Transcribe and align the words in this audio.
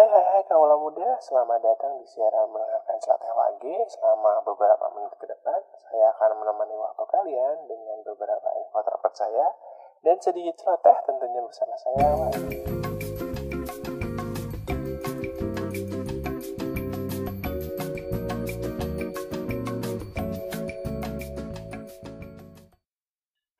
Hai 0.00 0.08
hai 0.08 0.24
hai 0.32 0.42
kaula 0.48 0.80
muda, 0.80 1.20
selamat 1.20 1.60
datang 1.60 2.00
di 2.00 2.08
siaran 2.08 2.48
mendengarkan 2.48 2.96
celoteh 3.04 3.36
lagi 3.36 3.84
selama 3.84 4.40
beberapa 4.48 4.88
menit 4.96 5.12
ke 5.20 5.28
depan. 5.28 5.60
Saya 5.76 6.08
akan 6.16 6.40
menemani 6.40 6.72
waktu 6.72 7.04
kalian 7.04 7.68
dengan 7.68 8.00
beberapa 8.08 8.48
info 8.64 8.80
terpercaya 8.80 9.52
dan 10.00 10.16
sedikit 10.24 10.56
celoteh 10.56 10.96
tentunya 11.04 11.44
bersama 11.44 11.76
saya 11.76 12.16
lagi. 12.16 12.48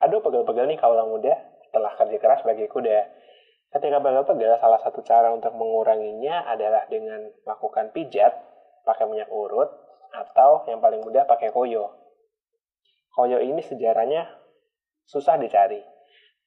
Aduh 0.09 0.25
pegel-pegel 0.25 0.73
nih 0.73 0.81
kaula 0.81 1.05
muda, 1.05 1.37
setelah 1.69 1.93
kerja 2.01 2.17
keras 2.17 2.41
bagi 2.49 2.65
kuda. 2.65 3.29
Ketika 3.71 4.03
pegel-pegel, 4.03 4.59
salah 4.59 4.83
satu 4.83 4.99
cara 5.07 5.31
untuk 5.31 5.55
menguranginya 5.55 6.43
adalah 6.43 6.91
dengan 6.91 7.31
melakukan 7.47 7.95
pijat, 7.95 8.35
pakai 8.83 9.07
minyak 9.07 9.31
urut, 9.31 9.71
atau 10.11 10.67
yang 10.67 10.83
paling 10.83 10.99
mudah 11.07 11.23
pakai 11.23 11.55
koyo. 11.55 11.95
Koyo 13.15 13.39
ini 13.39 13.63
sejarahnya 13.63 14.27
susah 15.07 15.39
dicari, 15.39 15.79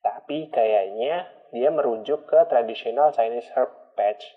tapi 0.04 0.52
kayaknya 0.52 1.31
dia 1.55 1.72
merujuk 1.72 2.28
ke 2.28 2.44
tradisional 2.52 3.16
Chinese 3.16 3.48
herb 3.55 3.72
patch, 3.95 4.28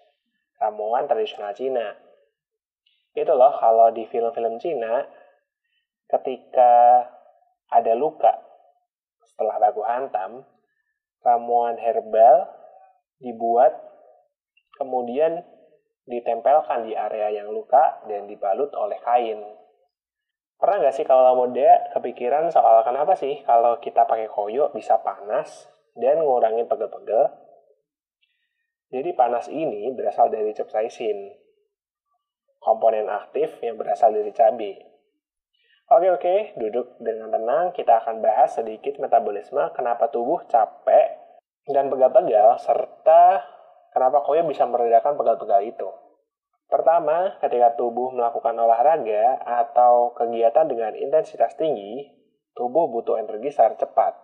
ramuan 0.62 1.10
tradisional 1.10 1.50
Cina. 1.58 1.91
Itu 3.18 3.34
loh 3.34 3.50
kalau 3.58 3.91
di 3.91 4.06
film-film 4.06 4.62
Cina, 4.62 5.02
ketika 6.06 7.02
ada 7.66 7.92
luka 7.98 8.30
setelah 9.27 9.58
baku 9.58 9.82
hantam, 9.82 10.46
ramuan 11.27 11.74
herbal 11.82 12.55
dibuat 13.20 13.73
kemudian 14.77 15.41
ditempelkan 16.06 16.87
di 16.87 16.95
area 16.95 17.42
yang 17.42 17.51
luka 17.51 18.01
dan 18.06 18.30
dibalut 18.30 18.70
oleh 18.79 18.97
kain. 19.02 19.42
Pernah 20.56 20.89
nggak 20.89 20.97
sih 20.97 21.05
kalau 21.05 21.36
muda 21.36 21.92
kepikiran 21.92 22.48
soal 22.48 22.81
kenapa 22.86 23.12
sih 23.19 23.45
kalau 23.45 23.77
kita 23.83 24.08
pakai 24.08 24.31
koyo 24.31 24.73
bisa 24.73 24.97
panas 25.03 25.69
dan 25.92 26.23
ngurangin 26.23 26.64
pegel-pegel? 26.64 27.28
Jadi 28.89 29.11
panas 29.19 29.51
ini 29.51 29.91
berasal 29.92 30.30
dari 30.30 30.55
capsaicin, 30.55 31.34
komponen 32.62 33.11
aktif 33.11 33.58
yang 33.61 33.77
berasal 33.77 34.14
dari 34.14 34.30
cabai. 34.30 34.78
Oke 35.86 36.08
oke, 36.11 36.34
duduk 36.58 36.98
dengan 37.03 37.30
tenang. 37.34 37.75
Kita 37.75 38.03
akan 38.03 38.23
bahas 38.23 38.55
sedikit 38.55 38.98
metabolisme 39.03 39.70
kenapa 39.75 40.11
tubuh 40.11 40.42
capek 40.47 41.25
dan 41.67 41.91
pegal-pegal 41.91 42.62
serta 42.62 43.42
kenapa 43.91 44.22
koyo 44.22 44.47
bisa 44.47 44.67
meredakan 44.67 45.19
pegal-pegal 45.19 45.62
itu. 45.67 45.89
Pertama, 46.67 47.39
ketika 47.39 47.78
tubuh 47.78 48.11
melakukan 48.11 48.58
olahraga 48.58 49.39
atau 49.42 50.11
kegiatan 50.19 50.67
dengan 50.67 50.98
intensitas 50.98 51.55
tinggi, 51.55 52.11
tubuh 52.58 52.91
butuh 52.91 53.23
energi 53.23 53.55
secara 53.55 53.78
cepat. 53.78 54.19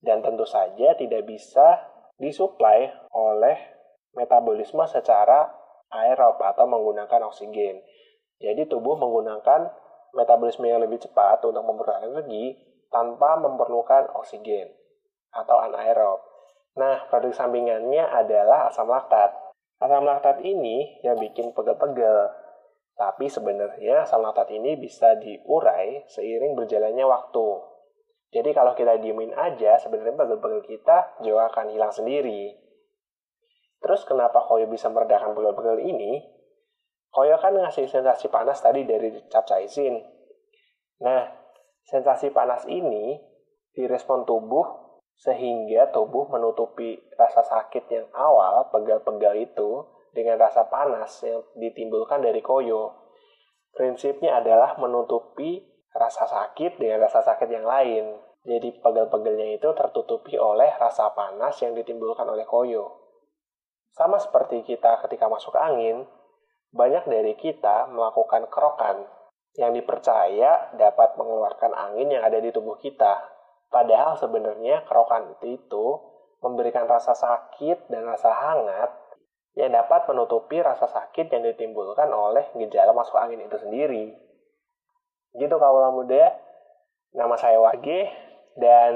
Dan 0.00 0.20
tentu 0.20 0.44
saja 0.44 0.92
tidak 0.92 1.24
bisa 1.24 1.80
disuplai 2.20 2.92
oleh 3.12 3.56
metabolisme 4.12 4.84
secara 4.84 5.48
aerob 5.92 6.36
atau 6.40 6.68
menggunakan 6.68 7.24
oksigen. 7.32 7.80
Jadi 8.36 8.68
tubuh 8.68 9.00
menggunakan 9.00 9.72
metabolisme 10.12 10.68
yang 10.68 10.84
lebih 10.84 11.00
cepat 11.00 11.40
untuk 11.44 11.64
memperoleh 11.64 12.04
energi 12.04 12.52
tanpa 12.92 13.40
memerlukan 13.40 14.12
oksigen 14.12 14.72
atau 15.32 15.56
anaerob. 15.60 16.35
Nah, 16.76 17.08
produk 17.08 17.32
sampingannya 17.32 18.04
adalah 18.04 18.68
asam 18.68 18.92
laktat. 18.92 19.32
Asam 19.80 20.04
laktat 20.04 20.44
ini 20.44 21.00
yang 21.00 21.16
bikin 21.16 21.56
pegel-pegel. 21.56 22.28
Tapi 22.96 23.28
sebenarnya 23.32 24.04
asam 24.04 24.20
laktat 24.20 24.52
ini 24.52 24.76
bisa 24.76 25.16
diurai 25.16 26.04
seiring 26.08 26.52
berjalannya 26.52 27.04
waktu. 27.08 27.48
Jadi 28.32 28.52
kalau 28.52 28.76
kita 28.76 29.00
diemin 29.00 29.32
aja, 29.32 29.80
sebenarnya 29.80 30.16
pegel-pegel 30.20 30.62
kita 30.68 31.16
juga 31.24 31.48
akan 31.48 31.72
hilang 31.72 31.92
sendiri. 31.92 32.52
Terus 33.80 34.04
kenapa 34.04 34.44
koyo 34.44 34.68
bisa 34.68 34.92
meredakan 34.92 35.32
pegel-pegel 35.32 35.80
ini? 35.80 36.20
Koyo 37.08 37.40
kan 37.40 37.56
ngasih 37.56 37.88
sensasi 37.88 38.28
panas 38.28 38.60
tadi 38.60 38.84
dari 38.84 39.16
capsaicin. 39.32 39.96
Nah, 41.00 41.24
sensasi 41.88 42.28
panas 42.28 42.68
ini 42.68 43.16
direspon 43.72 44.28
tubuh 44.28 44.85
sehingga 45.16 45.88
tubuh 45.96 46.28
menutupi 46.28 47.00
rasa 47.16 47.40
sakit 47.40 47.88
yang 47.88 48.06
awal, 48.12 48.68
pegal-pegal 48.68 49.32
itu, 49.40 49.88
dengan 50.12 50.40
rasa 50.40 50.68
panas 50.68 51.20
yang 51.24 51.44
ditimbulkan 51.56 52.20
dari 52.20 52.40
koyo. 52.44 52.92
Prinsipnya 53.72 54.40
adalah 54.40 54.76
menutupi 54.80 55.60
rasa 55.92 56.24
sakit 56.24 56.80
dengan 56.80 57.04
rasa 57.04 57.24
sakit 57.24 57.48
yang 57.48 57.64
lain. 57.64 58.16
Jadi 58.46 58.80
pegal-pegalnya 58.80 59.60
itu 59.60 59.68
tertutupi 59.76 60.40
oleh 60.40 60.72
rasa 60.80 61.12
panas 61.12 61.60
yang 61.60 61.76
ditimbulkan 61.76 62.24
oleh 62.24 62.48
koyo. 62.48 63.04
Sama 63.92 64.20
seperti 64.20 64.64
kita 64.64 65.00
ketika 65.04 65.28
masuk 65.28 65.56
angin, 65.56 66.04
banyak 66.72 67.08
dari 67.08 67.32
kita 67.36 67.88
melakukan 67.88 68.48
kerokan 68.52 69.08
yang 69.56 69.72
dipercaya 69.72 70.76
dapat 70.76 71.16
mengeluarkan 71.16 71.72
angin 71.72 72.12
yang 72.12 72.22
ada 72.24 72.36
di 72.36 72.52
tubuh 72.52 72.76
kita 72.76 73.35
Padahal 73.68 74.14
sebenarnya 74.16 74.86
kerokan 74.86 75.36
itu 75.42 75.86
memberikan 76.40 76.86
rasa 76.86 77.16
sakit 77.16 77.90
dan 77.90 78.06
rasa 78.06 78.30
hangat 78.30 78.90
yang 79.56 79.72
dapat 79.72 80.04
menutupi 80.06 80.60
rasa 80.60 80.84
sakit 80.84 81.32
yang 81.32 81.42
ditimbulkan 81.42 82.12
oleh 82.12 82.44
gejala 82.60 82.92
masuk 82.92 83.16
angin 83.16 83.40
itu 83.40 83.56
sendiri. 83.56 84.12
Gitu 85.32 85.54
kaula 85.56 85.90
muda, 85.92 86.36
nama 87.16 87.34
saya 87.40 87.56
Wage 87.60 88.08
dan 88.60 88.92